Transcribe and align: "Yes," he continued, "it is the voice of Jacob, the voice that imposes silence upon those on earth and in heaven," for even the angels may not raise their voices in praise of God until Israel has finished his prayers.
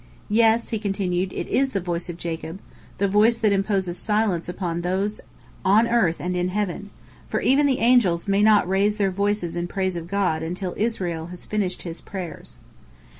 "Yes," 0.31 0.69
he 0.69 0.79
continued, 0.79 1.31
"it 1.31 1.47
is 1.47 1.73
the 1.73 1.79
voice 1.79 2.09
of 2.09 2.17
Jacob, 2.17 2.59
the 2.97 3.07
voice 3.07 3.37
that 3.37 3.51
imposes 3.51 3.99
silence 3.99 4.49
upon 4.49 4.81
those 4.81 5.21
on 5.63 5.87
earth 5.87 6.19
and 6.19 6.35
in 6.35 6.47
heaven," 6.47 6.89
for 7.29 7.39
even 7.41 7.67
the 7.67 7.77
angels 7.77 8.27
may 8.27 8.41
not 8.41 8.67
raise 8.67 8.97
their 8.97 9.11
voices 9.11 9.55
in 9.55 9.67
praise 9.67 9.95
of 9.95 10.07
God 10.07 10.41
until 10.41 10.73
Israel 10.75 11.27
has 11.27 11.45
finished 11.45 11.83
his 11.83 12.01
prayers. 12.01 12.57